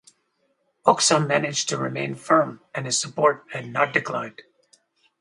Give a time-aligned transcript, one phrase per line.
[0.83, 4.41] Hoxha managed to remain firm and his support had not declined.